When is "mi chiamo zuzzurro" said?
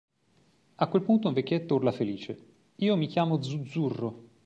2.97-4.29